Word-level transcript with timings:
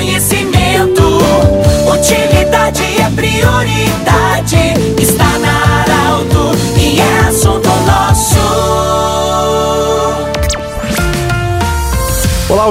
conhecimento. 0.00 0.39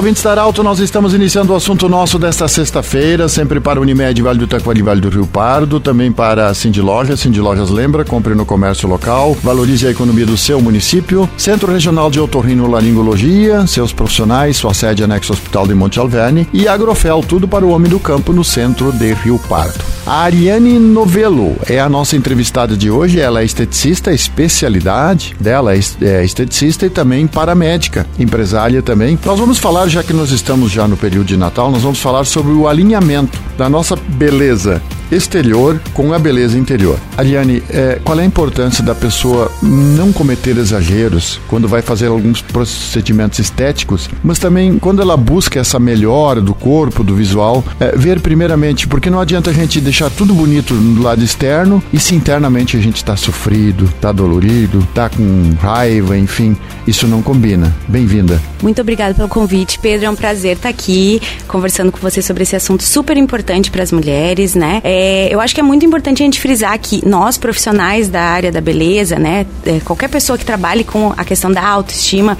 Ouvintes 0.00 0.22
da 0.22 0.30
Arauto, 0.30 0.62
nós 0.62 0.78
estamos 0.78 1.12
iniciando 1.12 1.52
o 1.52 1.56
assunto 1.56 1.86
nosso 1.86 2.18
desta 2.18 2.48
sexta-feira, 2.48 3.28
sempre 3.28 3.60
para 3.60 3.78
Unimed, 3.78 4.22
Vale 4.22 4.38
do 4.38 4.46
Taquari, 4.46 4.80
Vale 4.80 4.98
do 4.98 5.10
Rio 5.10 5.26
Pardo, 5.26 5.78
também 5.78 6.10
para 6.10 6.54
Cindy 6.54 6.80
Lojas, 6.80 7.20
Cindy 7.20 7.38
Lojas 7.38 7.68
lembra, 7.68 8.02
compre 8.02 8.34
no 8.34 8.46
comércio 8.46 8.88
local, 8.88 9.36
valorize 9.42 9.86
a 9.86 9.90
economia 9.90 10.24
do 10.24 10.38
seu 10.38 10.58
município, 10.58 11.28
Centro 11.36 11.70
Regional 11.70 12.10
de 12.10 12.18
Otorrinolaringologia, 12.18 13.66
seus 13.66 13.92
profissionais, 13.92 14.56
sua 14.56 14.72
sede 14.72 15.04
anexo 15.04 15.34
Hospital 15.34 15.66
de 15.66 15.74
Monte 15.74 15.98
Alverne 15.98 16.48
e 16.50 16.66
Agrofel, 16.66 17.20
tudo 17.20 17.46
para 17.46 17.66
o 17.66 17.68
homem 17.68 17.90
do 17.90 18.00
campo 18.00 18.32
no 18.32 18.42
centro 18.42 18.90
de 18.92 19.12
Rio 19.12 19.38
Pardo. 19.50 19.99
A 20.10 20.22
Ariane 20.22 20.76
Novelo 20.76 21.56
é 21.68 21.78
a 21.78 21.88
nossa 21.88 22.16
entrevistada 22.16 22.76
de 22.76 22.90
hoje, 22.90 23.20
ela 23.20 23.42
é 23.42 23.44
esteticista, 23.44 24.12
especialidade 24.12 25.36
dela 25.38 25.72
é 25.72 26.24
esteticista 26.24 26.84
e 26.84 26.90
também 26.90 27.28
paramédica, 27.28 28.04
empresária 28.18 28.82
também. 28.82 29.16
Nós 29.24 29.38
vamos 29.38 29.58
falar, 29.58 29.86
já 29.86 30.02
que 30.02 30.12
nós 30.12 30.32
estamos 30.32 30.72
já 30.72 30.88
no 30.88 30.96
período 30.96 31.28
de 31.28 31.36
Natal, 31.36 31.70
nós 31.70 31.82
vamos 31.82 32.00
falar 32.00 32.24
sobre 32.24 32.50
o 32.50 32.66
alinhamento 32.66 33.40
da 33.56 33.68
nossa 33.68 33.94
beleza 33.94 34.82
exterior 35.10 35.80
com 35.92 36.12
a 36.12 36.18
beleza 36.18 36.58
interior. 36.58 36.98
Ariane, 37.16 37.62
é, 37.70 38.00
qual 38.04 38.18
é 38.18 38.22
a 38.22 38.26
importância 38.26 38.82
da 38.82 38.94
pessoa 38.94 39.50
não 39.62 40.12
cometer 40.12 40.56
exageros 40.56 41.40
quando 41.48 41.68
vai 41.68 41.82
fazer 41.82 42.06
alguns 42.06 42.40
procedimentos 42.40 43.38
estéticos, 43.38 44.08
mas 44.22 44.38
também 44.38 44.78
quando 44.78 45.02
ela 45.02 45.16
busca 45.16 45.60
essa 45.60 45.78
melhora 45.78 46.40
do 46.40 46.54
corpo, 46.54 47.02
do 47.02 47.14
visual, 47.14 47.64
é, 47.78 47.96
ver 47.96 48.20
primeiramente, 48.20 48.86
porque 48.86 49.10
não 49.10 49.20
adianta 49.20 49.50
a 49.50 49.52
gente 49.52 49.80
deixar 49.80 50.10
tudo 50.10 50.34
bonito 50.34 50.74
do 50.74 51.02
lado 51.02 51.22
externo 51.22 51.82
e 51.92 51.98
se 51.98 52.14
internamente 52.14 52.76
a 52.76 52.80
gente 52.80 52.96
está 52.96 53.16
sofrido, 53.16 53.84
está 53.86 54.12
dolorido, 54.12 54.78
está 54.80 55.08
com 55.08 55.54
raiva, 55.60 56.16
enfim, 56.16 56.56
isso 56.86 57.06
não 57.06 57.22
combina. 57.22 57.74
Bem-vinda. 57.88 58.40
Muito 58.62 58.80
obrigada 58.80 59.14
pelo 59.14 59.28
convite, 59.28 59.78
Pedro. 59.78 60.06
É 60.06 60.10
um 60.10 60.16
prazer 60.16 60.56
estar 60.56 60.68
aqui 60.68 61.20
conversando 61.48 61.90
com 61.90 61.98
você 61.98 62.22
sobre 62.22 62.42
esse 62.42 62.54
assunto 62.54 62.82
super 62.82 63.16
importante 63.16 63.70
para 63.70 63.82
as 63.82 63.90
mulheres, 63.90 64.54
né? 64.54 64.80
É, 64.84 64.99
eu 65.30 65.40
acho 65.40 65.54
que 65.54 65.60
é 65.60 65.62
muito 65.62 65.84
importante 65.84 66.22
a 66.22 66.24
gente 66.24 66.40
frisar 66.40 66.78
que 66.78 67.06
nós, 67.06 67.38
profissionais 67.38 68.08
da 68.08 68.20
área 68.20 68.50
da 68.50 68.60
beleza, 68.60 69.18
né? 69.18 69.46
É, 69.64 69.80
qualquer 69.80 70.08
pessoa 70.08 70.36
que 70.36 70.44
trabalhe 70.44 70.84
com 70.84 71.12
a 71.16 71.24
questão 71.24 71.50
da 71.52 71.66
autoestima, 71.66 72.36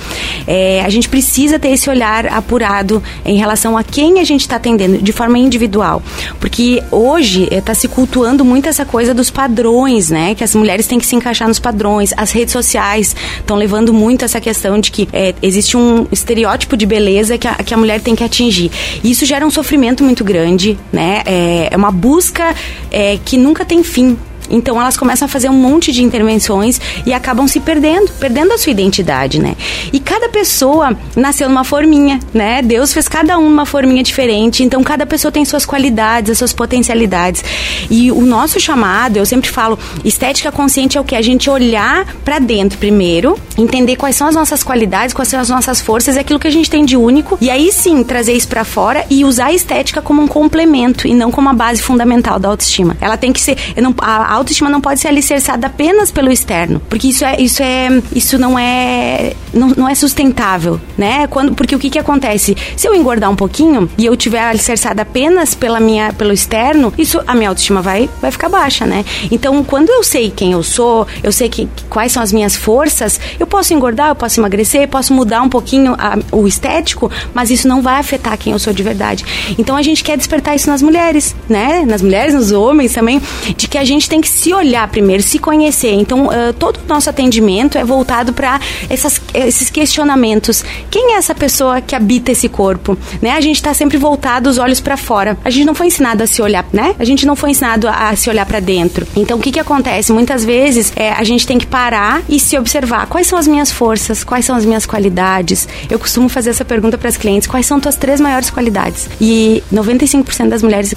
é, 0.46 0.82
a 0.84 0.88
gente 0.88 1.08
precisa 1.08 1.58
ter 1.58 1.68
esse 1.68 1.88
olhar 1.88 2.26
apurado 2.26 3.02
em 3.24 3.36
relação 3.36 3.76
a 3.76 3.84
quem 3.84 4.20
a 4.20 4.24
gente 4.24 4.42
está 4.42 4.56
atendendo 4.56 4.98
de 4.98 5.12
forma 5.12 5.38
individual. 5.38 6.02
Porque 6.38 6.82
hoje 6.90 7.48
está 7.50 7.74
se 7.74 7.88
cultuando 7.88 8.44
muito 8.44 8.68
essa 8.68 8.84
coisa 8.84 9.14
dos 9.14 9.30
padrões, 9.30 10.10
né? 10.10 10.34
Que 10.34 10.44
as 10.44 10.54
mulheres 10.54 10.86
têm 10.86 10.98
que 10.98 11.06
se 11.06 11.16
encaixar 11.16 11.48
nos 11.48 11.58
padrões. 11.58 12.12
As 12.16 12.32
redes 12.32 12.52
sociais 12.52 13.14
estão 13.38 13.56
levando 13.56 13.92
muito 13.92 14.24
essa 14.24 14.40
questão 14.40 14.78
de 14.78 14.90
que 14.90 15.08
é, 15.12 15.34
existe 15.42 15.76
um 15.76 16.06
estereótipo 16.10 16.76
de 16.76 16.86
beleza 16.86 17.38
que 17.38 17.46
a, 17.46 17.54
que 17.54 17.72
a 17.72 17.76
mulher 17.76 18.00
tem 18.00 18.14
que 18.14 18.24
atingir. 18.24 18.70
E 19.02 19.10
isso 19.10 19.24
gera 19.24 19.46
um 19.46 19.50
sofrimento 19.50 20.02
muito 20.02 20.24
grande, 20.24 20.78
né? 20.92 21.22
É, 21.24 21.68
é 21.70 21.76
uma 21.76 21.90
busca 21.90 22.49
é, 22.90 23.18
que 23.24 23.36
nunca 23.36 23.64
tem 23.64 23.82
fim. 23.82 24.16
Então 24.50 24.80
elas 24.80 24.96
começam 24.96 25.26
a 25.26 25.28
fazer 25.28 25.48
um 25.48 25.54
monte 25.54 25.92
de 25.92 26.02
intervenções 26.02 26.80
e 27.06 27.12
acabam 27.12 27.46
se 27.46 27.60
perdendo, 27.60 28.10
perdendo 28.18 28.52
a 28.52 28.58
sua 28.58 28.70
identidade, 28.70 29.40
né? 29.40 29.54
E 29.92 30.00
cada 30.00 30.28
pessoa 30.28 30.96
nasceu 31.16 31.48
numa 31.48 31.64
forminha, 31.64 32.18
né? 32.32 32.62
Deus 32.62 32.92
fez 32.92 33.08
cada 33.08 33.38
um 33.38 33.46
uma 33.46 33.66
forminha 33.66 34.02
diferente, 34.02 34.62
então 34.62 34.82
cada 34.82 35.06
pessoa 35.06 35.30
tem 35.30 35.44
suas 35.44 35.64
qualidades, 35.64 36.30
as 36.30 36.38
suas 36.38 36.52
potencialidades. 36.52 37.44
E 37.90 38.10
o 38.10 38.22
nosso 38.22 38.58
chamado, 38.60 39.16
eu 39.16 39.26
sempre 39.26 39.50
falo, 39.50 39.78
estética 40.04 40.50
consciente 40.50 40.98
é 40.98 41.00
o 41.00 41.04
que 41.04 41.14
a 41.14 41.22
gente 41.22 41.48
olhar 41.48 42.06
para 42.24 42.38
dentro 42.38 42.78
primeiro, 42.78 43.38
entender 43.56 43.96
quais 43.96 44.16
são 44.16 44.26
as 44.26 44.34
nossas 44.34 44.62
qualidades, 44.62 45.14
quais 45.14 45.28
são 45.28 45.40
as 45.40 45.48
nossas 45.48 45.80
forças, 45.80 46.16
aquilo 46.16 46.38
que 46.38 46.48
a 46.48 46.52
gente 46.52 46.70
tem 46.70 46.84
de 46.84 46.96
único, 46.96 47.38
e 47.40 47.50
aí 47.50 47.72
sim 47.72 48.02
trazer 48.02 48.32
isso 48.32 48.48
para 48.48 48.64
fora 48.64 49.04
e 49.10 49.24
usar 49.24 49.46
a 49.46 49.52
estética 49.52 50.00
como 50.02 50.22
um 50.22 50.28
complemento 50.28 51.06
e 51.06 51.14
não 51.14 51.30
como 51.30 51.48
a 51.48 51.52
base 51.52 51.82
fundamental 51.82 52.38
da 52.38 52.48
autoestima. 52.48 52.96
Ela 53.00 53.16
tem 53.16 53.32
que 53.32 53.40
ser, 53.40 53.56
não, 53.76 53.94
a 53.98 54.34
autoestima 54.40 54.68
não 54.68 54.80
pode 54.80 55.00
ser 55.00 55.08
alicerçada 55.08 55.66
apenas 55.66 56.10
pelo 56.10 56.30
externo, 56.30 56.80
porque 56.88 57.08
isso 57.08 57.24
é 57.24 57.40
isso 57.40 57.62
é 57.62 57.88
isso 58.14 58.38
não 58.38 58.58
é 58.58 59.34
não, 59.52 59.68
não 59.68 59.88
é 59.88 59.94
sustentável, 59.94 60.80
né? 60.96 61.26
Quando 61.26 61.54
porque 61.54 61.74
o 61.74 61.78
que 61.78 61.90
que 61.90 61.98
acontece? 61.98 62.56
Se 62.76 62.86
eu 62.86 62.94
engordar 62.94 63.30
um 63.30 63.36
pouquinho 63.36 63.88
e 63.96 64.06
eu 64.06 64.16
tiver 64.16 64.42
alicerçada 64.42 65.02
apenas 65.02 65.54
pela 65.54 65.80
minha 65.80 66.12
pelo 66.12 66.32
externo, 66.32 66.92
isso 66.96 67.20
a 67.26 67.34
minha 67.34 67.48
autoestima 67.48 67.80
vai 67.80 68.08
vai 68.20 68.30
ficar 68.30 68.48
baixa, 68.48 68.86
né? 68.86 69.04
Então, 69.30 69.62
quando 69.64 69.90
eu 69.90 70.02
sei 70.02 70.30
quem 70.30 70.52
eu 70.52 70.62
sou, 70.62 71.06
eu 71.22 71.32
sei 71.32 71.48
que, 71.48 71.68
quais 71.88 72.12
são 72.12 72.22
as 72.22 72.32
minhas 72.32 72.56
forças, 72.56 73.20
eu 73.38 73.46
posso 73.46 73.74
engordar, 73.74 74.08
eu 74.08 74.14
posso 74.14 74.40
emagrecer, 74.40 74.88
posso 74.88 75.12
mudar 75.12 75.42
um 75.42 75.48
pouquinho 75.48 75.94
a, 75.98 76.18
o 76.32 76.46
estético, 76.46 77.10
mas 77.34 77.50
isso 77.50 77.68
não 77.68 77.82
vai 77.82 77.98
afetar 77.98 78.36
quem 78.38 78.52
eu 78.52 78.58
sou 78.58 78.72
de 78.72 78.82
verdade. 78.82 79.24
Então, 79.58 79.76
a 79.76 79.82
gente 79.82 80.02
quer 80.02 80.16
despertar 80.16 80.54
isso 80.54 80.70
nas 80.70 80.82
mulheres, 80.82 81.34
né? 81.48 81.84
Nas 81.86 82.02
mulheres, 82.02 82.34
nos 82.34 82.52
homens 82.52 82.92
também, 82.92 83.20
de 83.56 83.68
que 83.68 83.78
a 83.78 83.84
gente 83.84 84.08
tem 84.08 84.20
que 84.20 84.28
se 84.30 84.52
olhar 84.54 84.86
primeiro, 84.88 85.22
se 85.22 85.38
conhecer. 85.38 85.92
Então, 85.92 86.26
uh, 86.26 86.52
todo 86.58 86.78
o 86.78 86.88
nosso 86.88 87.10
atendimento 87.10 87.76
é 87.76 87.84
voltado 87.84 88.32
para 88.32 88.60
esses 88.88 89.70
questionamentos. 89.70 90.64
Quem 90.90 91.14
é 91.14 91.16
essa 91.16 91.34
pessoa 91.34 91.80
que 91.80 91.94
habita 91.94 92.32
esse 92.32 92.48
corpo? 92.48 92.96
Né? 93.20 93.32
A 93.32 93.40
gente 93.40 93.56
está 93.56 93.74
sempre 93.74 93.98
voltado 93.98 94.48
os 94.48 94.58
olhos 94.58 94.80
para 94.80 94.96
fora. 94.96 95.36
A 95.44 95.50
gente 95.50 95.66
não 95.66 95.74
foi 95.74 95.88
ensinado 95.88 96.22
a 96.22 96.26
se 96.26 96.40
olhar, 96.40 96.64
né? 96.72 96.94
A 96.98 97.04
gente 97.04 97.26
não 97.26 97.36
foi 97.36 97.50
ensinado 97.50 97.88
a, 97.88 98.14
se 98.16 98.30
olhar 98.30 98.46
para 98.46 98.60
dentro. 98.60 99.06
Então, 99.16 99.38
o 99.38 99.40
que 99.40 99.52
que 99.52 99.60
acontece? 99.60 100.12
Muitas 100.12 100.44
vezes 100.44 100.92
é, 100.96 101.12
a 101.12 101.24
gente 101.24 101.46
tem 101.46 101.58
que 101.58 101.66
parar 101.66 102.22
e 102.28 102.38
se 102.38 102.56
observar. 102.58 103.06
Quais 103.06 103.26
são 103.26 103.38
as 103.38 103.46
minhas 103.46 103.70
forças? 103.70 104.22
Quais 104.24 104.44
são 104.44 104.56
as 104.56 104.64
minhas 104.64 104.86
qualidades? 104.86 105.68
Eu 105.88 105.98
costumo 105.98 106.28
fazer 106.28 106.50
essa 106.50 106.64
pergunta 106.64 106.96
para 106.96 107.08
as 107.08 107.16
clientes. 107.16 107.48
Quais 107.48 107.66
são 107.66 107.80
tuas 107.80 107.96
três 107.96 108.20
maiores 108.20 108.50
qualidades? 108.50 109.08
E 109.20 109.62
95% 109.72 110.48
das 110.48 110.62
mulheres 110.62 110.94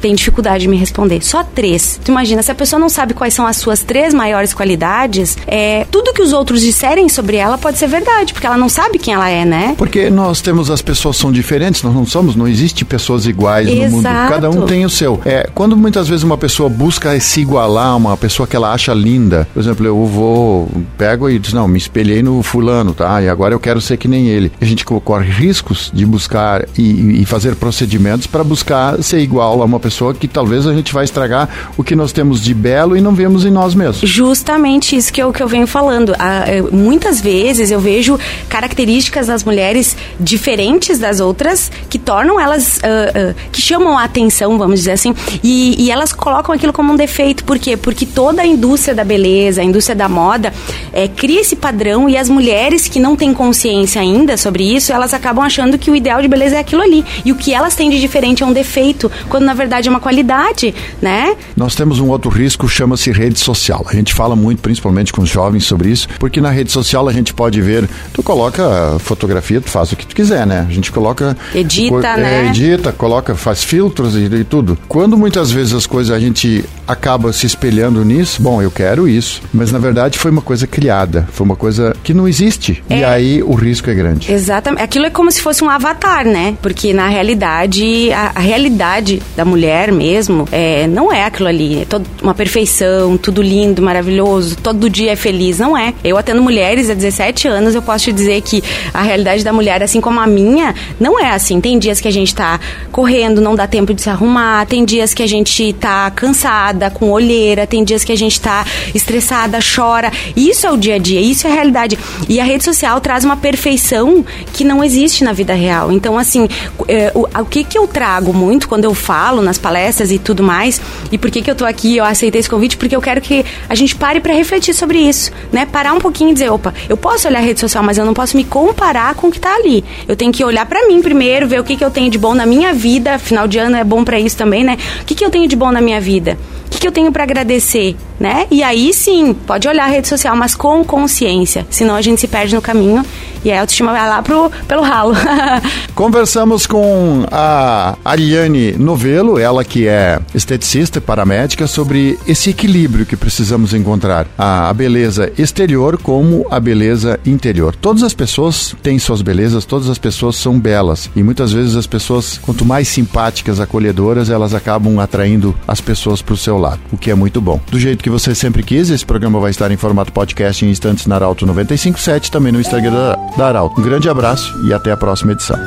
têm 0.00 0.14
dificuldade 0.14 0.62
de 0.62 0.68
me 0.68 0.76
responder. 0.76 1.22
Só 1.22 1.42
três. 1.42 2.00
Tu 2.04 2.10
imagina, 2.10 2.42
se 2.42 2.50
a 2.50 2.54
pessoa 2.54 2.75
não 2.78 2.88
sabe 2.88 3.14
quais 3.14 3.34
são 3.34 3.46
as 3.46 3.56
suas 3.56 3.82
três 3.82 4.12
maiores 4.14 4.52
qualidades, 4.52 5.36
é, 5.46 5.86
tudo 5.90 6.12
que 6.12 6.22
os 6.22 6.32
outros 6.32 6.60
disserem 6.60 7.08
sobre 7.08 7.36
ela 7.36 7.58
pode 7.58 7.78
ser 7.78 7.86
verdade, 7.86 8.32
porque 8.32 8.46
ela 8.46 8.56
não 8.56 8.68
sabe 8.68 8.98
quem 8.98 9.14
ela 9.14 9.28
é, 9.28 9.44
né? 9.44 9.74
Porque 9.76 10.10
nós 10.10 10.40
temos 10.40 10.70
as 10.70 10.82
pessoas 10.82 11.16
são 11.16 11.30
diferentes, 11.30 11.82
nós 11.82 11.94
não 11.94 12.06
somos, 12.06 12.36
não 12.36 12.48
existe 12.48 12.84
pessoas 12.84 13.26
iguais 13.26 13.68
Exato. 13.68 13.84
no 13.84 13.90
mundo. 13.90 14.04
Cada 14.04 14.50
um 14.50 14.66
tem 14.66 14.84
o 14.84 14.90
seu. 14.90 15.20
É, 15.24 15.48
quando 15.54 15.76
muitas 15.76 16.08
vezes 16.08 16.22
uma 16.22 16.38
pessoa 16.38 16.68
busca 16.68 17.18
se 17.20 17.40
igualar 17.40 17.88
a 17.88 17.96
uma 17.96 18.16
pessoa 18.16 18.46
que 18.46 18.56
ela 18.56 18.72
acha 18.72 18.92
linda, 18.92 19.46
por 19.52 19.60
exemplo, 19.60 19.86
eu 19.86 20.06
vou, 20.06 20.68
pego 20.96 21.28
e 21.28 21.38
diz, 21.38 21.52
não, 21.52 21.68
me 21.68 21.78
espelhei 21.78 22.22
no 22.22 22.42
fulano, 22.42 22.94
tá? 22.94 23.22
E 23.22 23.28
agora 23.28 23.54
eu 23.54 23.60
quero 23.60 23.80
ser 23.80 23.96
que 23.96 24.08
nem 24.08 24.28
ele. 24.28 24.52
A 24.60 24.64
gente 24.64 24.84
corre 24.84 25.30
riscos 25.30 25.90
de 25.92 26.04
buscar 26.04 26.64
e, 26.76 27.22
e 27.22 27.24
fazer 27.24 27.56
procedimentos 27.56 28.26
para 28.26 28.44
buscar 28.44 29.02
ser 29.02 29.20
igual 29.20 29.62
a 29.62 29.64
uma 29.64 29.80
pessoa 29.80 30.14
que 30.14 30.28
talvez 30.28 30.66
a 30.66 30.74
gente 30.74 30.92
vai 30.92 31.04
estragar 31.04 31.48
o 31.76 31.84
que 31.84 31.94
nós 31.94 32.12
temos 32.12 32.42
de 32.42 32.54
belo 32.66 32.96
e 32.96 33.00
não 33.00 33.14
vemos 33.14 33.44
em 33.44 33.50
nós 33.50 33.74
mesmos. 33.74 34.08
Justamente 34.08 34.96
isso 34.96 35.12
que 35.12 35.22
eu, 35.22 35.32
que 35.32 35.40
eu 35.40 35.46
venho 35.46 35.68
falando. 35.68 36.12
Ah, 36.18 36.44
muitas 36.72 37.20
vezes 37.20 37.70
eu 37.70 37.78
vejo 37.78 38.18
características 38.48 39.28
das 39.28 39.44
mulheres 39.44 39.96
diferentes 40.18 40.98
das 40.98 41.20
outras 41.20 41.70
que 41.88 41.98
tornam 41.98 42.40
elas, 42.40 42.80
ah, 42.82 42.88
ah, 43.14 43.34
que 43.52 43.60
chamam 43.60 43.96
a 43.96 44.02
atenção, 44.02 44.58
vamos 44.58 44.80
dizer 44.80 44.92
assim, 44.92 45.14
e, 45.44 45.76
e 45.84 45.90
elas 45.92 46.12
colocam 46.12 46.52
aquilo 46.52 46.72
como 46.72 46.92
um 46.92 46.96
defeito. 46.96 47.44
Por 47.44 47.58
quê? 47.58 47.76
Porque 47.76 48.04
toda 48.04 48.42
a 48.42 48.46
indústria 48.46 48.94
da 48.94 49.04
beleza, 49.04 49.60
a 49.60 49.64
indústria 49.64 49.94
da 49.94 50.08
moda, 50.08 50.52
eh, 50.92 51.08
cria 51.08 51.40
esse 51.40 51.54
padrão 51.54 52.08
e 52.08 52.16
as 52.16 52.28
mulheres 52.28 52.88
que 52.88 52.98
não 52.98 53.14
têm 53.14 53.32
consciência 53.32 54.00
ainda 54.00 54.36
sobre 54.36 54.64
isso, 54.64 54.92
elas 54.92 55.14
acabam 55.14 55.44
achando 55.44 55.78
que 55.78 55.90
o 55.90 55.94
ideal 55.94 56.20
de 56.20 56.28
beleza 56.28 56.56
é 56.56 56.58
aquilo 56.58 56.82
ali. 56.82 57.04
E 57.24 57.30
o 57.30 57.36
que 57.36 57.54
elas 57.54 57.74
têm 57.74 57.90
de 57.90 58.00
diferente 58.00 58.42
é 58.42 58.46
um 58.46 58.52
defeito, 58.52 59.10
quando 59.28 59.44
na 59.44 59.54
verdade 59.54 59.88
é 59.88 59.90
uma 59.90 60.00
qualidade, 60.00 60.74
né? 61.00 61.36
Nós 61.56 61.74
temos 61.74 62.00
um 62.00 62.08
outro 62.08 62.30
risco, 62.30 62.45
chama-se 62.68 63.10
rede 63.10 63.38
social. 63.38 63.84
A 63.88 63.94
gente 63.94 64.12
fala 64.14 64.36
muito, 64.36 64.60
principalmente 64.60 65.12
com 65.12 65.22
os 65.22 65.28
jovens, 65.28 65.64
sobre 65.64 65.90
isso, 65.90 66.08
porque 66.18 66.40
na 66.40 66.50
rede 66.50 66.70
social 66.70 67.08
a 67.08 67.12
gente 67.12 67.32
pode 67.34 67.60
ver, 67.60 67.88
tu 68.12 68.22
coloca 68.22 68.96
fotografia, 69.00 69.60
tu 69.60 69.70
faz 69.70 69.92
o 69.92 69.96
que 69.96 70.06
tu 70.06 70.14
quiser, 70.14 70.46
né? 70.46 70.66
A 70.68 70.72
gente 70.72 70.90
coloca... 70.92 71.36
Edita, 71.54 72.08
é, 72.08 72.16
né? 72.16 72.46
edita, 72.48 72.92
coloca, 72.92 73.34
faz 73.34 73.62
filtros 73.64 74.14
e, 74.14 74.24
e 74.24 74.44
tudo. 74.44 74.78
Quando 74.88 75.16
muitas 75.16 75.50
vezes 75.50 75.72
as 75.74 75.86
coisas 75.86 76.14
a 76.14 76.18
gente 76.20 76.64
acaba 76.86 77.32
se 77.32 77.46
espelhando 77.46 78.04
nisso, 78.04 78.40
bom, 78.42 78.62
eu 78.62 78.70
quero 78.70 79.08
isso, 79.08 79.42
mas 79.52 79.72
na 79.72 79.78
verdade 79.78 80.18
foi 80.18 80.30
uma 80.30 80.42
coisa 80.42 80.66
criada, 80.66 81.26
foi 81.32 81.44
uma 81.44 81.56
coisa 81.56 81.94
que 82.02 82.14
não 82.14 82.28
existe. 82.28 82.82
E 82.88 83.02
aí 83.04 83.42
o 83.42 83.54
risco 83.54 83.90
é 83.90 83.94
grande. 83.94 84.30
Exatamente. 84.32 84.82
Aquilo 84.82 85.06
é 85.06 85.10
como 85.10 85.30
se 85.30 85.40
fosse 85.42 85.62
um 85.64 85.70
avatar, 85.70 86.24
né? 86.26 86.56
Porque 86.62 86.92
na 86.92 87.08
realidade, 87.08 88.12
a, 88.12 88.32
a 88.34 88.40
realidade 88.40 89.22
da 89.36 89.44
mulher 89.44 89.90
mesmo 89.92 90.46
é, 90.52 90.86
não 90.86 91.12
é 91.12 91.24
aquilo 91.24 91.48
ali. 91.48 91.82
É 91.82 91.84
todo- 91.84 92.06
uma, 92.22 92.35
perfeição, 92.36 93.16
tudo 93.16 93.42
lindo, 93.42 93.82
maravilhoso, 93.82 94.56
todo 94.56 94.88
dia 94.88 95.12
é 95.12 95.16
feliz. 95.16 95.58
Não 95.58 95.76
é. 95.76 95.94
Eu 96.04 96.16
atendo 96.16 96.42
mulheres 96.42 96.90
há 96.90 96.94
17 96.94 97.48
anos, 97.48 97.74
eu 97.74 97.82
posso 97.82 98.04
te 98.04 98.12
dizer 98.12 98.40
que 98.42 98.62
a 98.92 99.02
realidade 99.02 99.42
da 99.42 99.52
mulher, 99.52 99.82
assim 99.82 100.00
como 100.00 100.20
a 100.20 100.26
minha, 100.26 100.74
não 101.00 101.18
é 101.18 101.30
assim. 101.30 101.60
Tem 101.60 101.78
dias 101.78 102.00
que 102.00 102.08
a 102.08 102.12
gente 102.12 102.34
tá 102.34 102.60
correndo, 102.92 103.40
não 103.40 103.54
dá 103.54 103.66
tempo 103.66 103.92
de 103.94 104.02
se 104.02 104.10
arrumar, 104.10 104.66
tem 104.66 104.84
dias 104.84 105.14
que 105.14 105.22
a 105.22 105.26
gente 105.26 105.72
tá 105.72 106.10
cansada, 106.10 106.90
com 106.90 107.10
olheira, 107.10 107.66
tem 107.66 107.82
dias 107.82 108.04
que 108.04 108.12
a 108.12 108.16
gente 108.16 108.40
tá 108.40 108.64
estressada, 108.94 109.58
chora. 109.74 110.12
Isso 110.36 110.66
é 110.66 110.70
o 110.70 110.76
dia 110.76 110.96
a 110.96 110.98
dia, 110.98 111.20
isso 111.20 111.46
é 111.46 111.50
a 111.50 111.54
realidade. 111.54 111.98
E 112.28 112.38
a 112.40 112.44
rede 112.44 112.64
social 112.64 113.00
traz 113.00 113.24
uma 113.24 113.36
perfeição 113.36 114.24
que 114.52 114.64
não 114.64 114.84
existe 114.84 115.24
na 115.24 115.32
vida 115.32 115.54
real. 115.54 115.90
Então, 115.90 116.18
assim, 116.18 116.48
é, 116.88 117.10
o, 117.14 117.44
que 117.44 117.64
que 117.64 117.78
eu 117.78 117.86
trago 117.86 118.32
muito 118.32 118.68
quando 118.68 118.84
eu 118.84 118.94
falo 118.94 119.40
nas 119.42 119.58
palestras 119.58 120.10
e 120.10 120.18
tudo 120.18 120.42
mais, 120.42 120.80
e 121.10 121.18
por 121.18 121.30
que 121.30 121.42
que 121.42 121.50
eu 121.50 121.54
tô 121.54 121.64
aqui, 121.64 121.96
eu 121.96 122.04
aceitei 122.26 122.40
esse 122.40 122.48
convite, 122.48 122.76
porque 122.76 122.94
eu 122.94 123.00
quero 123.00 123.20
que 123.20 123.44
a 123.68 123.74
gente 123.74 123.94
pare 123.94 124.20
para 124.20 124.34
refletir 124.34 124.74
sobre 124.74 124.98
isso, 124.98 125.30
né? 125.52 125.66
Parar 125.66 125.92
um 125.92 126.00
pouquinho 126.00 126.30
e 126.30 126.32
dizer, 126.34 126.50
opa, 126.50 126.74
eu 126.88 126.96
posso 126.96 127.28
olhar 127.28 127.38
a 127.38 127.42
rede 127.42 127.60
social, 127.60 127.82
mas 127.82 127.98
eu 127.98 128.04
não 128.04 128.14
posso 128.14 128.36
me 128.36 128.44
comparar 128.44 129.14
com 129.14 129.28
o 129.28 129.30
que 129.30 129.40
tá 129.40 129.54
ali. 129.54 129.84
Eu 130.06 130.16
tenho 130.16 130.32
que 130.32 130.44
olhar 130.44 130.66
para 130.66 130.86
mim 130.86 131.00
primeiro, 131.00 131.46
ver 131.46 131.60
o 131.60 131.64
que 131.64 131.76
que 131.76 131.84
eu 131.84 131.90
tenho 131.90 132.10
de 132.10 132.18
bom 132.18 132.34
na 132.34 132.46
minha 132.46 132.72
vida, 132.72 133.18
final 133.18 133.46
de 133.46 133.58
ano 133.58 133.76
é 133.76 133.84
bom 133.84 134.04
para 134.04 134.18
isso 134.18 134.36
também, 134.36 134.64
né? 134.64 134.76
O 135.02 135.04
que 135.04 135.14
que 135.14 135.24
eu 135.24 135.30
tenho 135.30 135.48
de 135.48 135.56
bom 135.56 135.70
na 135.70 135.80
minha 135.80 136.00
vida? 136.00 136.38
O 136.66 136.68
que, 136.68 136.80
que 136.80 136.88
eu 136.88 136.92
tenho 136.92 137.12
para 137.12 137.22
agradecer, 137.22 137.96
né? 138.18 138.46
E 138.50 138.62
aí 138.62 138.92
sim, 138.92 139.32
pode 139.32 139.68
olhar 139.68 139.84
a 139.84 139.88
rede 139.88 140.08
social, 140.08 140.36
mas 140.36 140.54
com 140.54 140.84
consciência, 140.84 141.64
senão 141.70 141.94
a 141.94 142.02
gente 142.02 142.20
se 142.20 142.26
perde 142.26 142.54
no 142.54 142.60
caminho 142.60 143.04
e 143.46 143.52
a 143.52 143.60
autoestima 143.60 143.92
vai 143.92 144.08
lá 144.08 144.20
pro, 144.22 144.50
pelo 144.66 144.82
ralo. 144.82 145.14
Conversamos 145.94 146.66
com 146.66 147.24
a 147.30 147.96
Ariane 148.04 148.72
Novelo, 148.72 149.38
ela 149.38 149.64
que 149.64 149.86
é 149.86 150.18
esteticista 150.34 150.98
e 150.98 151.00
paramédica, 151.00 151.68
sobre 151.68 152.18
esse 152.26 152.50
equilíbrio 152.50 153.06
que 153.06 153.16
precisamos 153.16 153.72
encontrar. 153.72 154.26
A 154.36 154.72
beleza 154.72 155.32
exterior 155.38 155.96
como 155.96 156.44
a 156.50 156.58
beleza 156.58 157.20
interior. 157.24 157.76
Todas 157.76 158.02
as 158.02 158.12
pessoas 158.12 158.74
têm 158.82 158.98
suas 158.98 159.22
belezas, 159.22 159.64
todas 159.64 159.88
as 159.88 159.96
pessoas 159.96 160.34
são 160.34 160.58
belas. 160.58 161.08
E 161.14 161.22
muitas 161.22 161.52
vezes 161.52 161.76
as 161.76 161.86
pessoas, 161.86 162.38
quanto 162.38 162.64
mais 162.64 162.88
simpáticas, 162.88 163.60
acolhedoras, 163.60 164.28
elas 164.28 164.54
acabam 164.54 164.98
atraindo 164.98 165.54
as 165.68 165.80
pessoas 165.80 166.20
para 166.20 166.34
o 166.34 166.36
seu 166.36 166.58
lado, 166.58 166.80
o 166.92 166.98
que 166.98 167.12
é 167.12 167.14
muito 167.14 167.40
bom. 167.40 167.60
Do 167.70 167.78
jeito 167.78 168.02
que 168.02 168.10
você 168.10 168.34
sempre 168.34 168.64
quis, 168.64 168.90
esse 168.90 169.06
programa 169.06 169.38
vai 169.38 169.52
estar 169.52 169.70
em 169.70 169.76
formato 169.76 170.12
podcast 170.12 170.64
em 170.64 170.70
instantes 170.70 171.06
na 171.06 171.14
Arauto 171.14 171.46
957, 171.46 172.28
também 172.30 172.50
no 172.50 172.60
Instagram 172.60 172.90
da, 172.90 173.16
da 173.36 173.48
Arauto. 173.48 173.80
Um 173.80 173.84
grande 173.84 174.08
abraço 174.08 174.54
e 174.62 174.72
até 174.72 174.90
a 174.90 174.96
próxima 174.96 175.32
edição. 175.32 175.58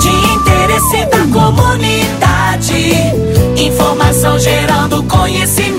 De 0.00 0.08
interesse 0.08 1.04
da 1.06 1.26
comunidade, 1.32 2.92
informação 3.56 4.38
gerando 4.38 5.02
conhecimento. 5.04 5.75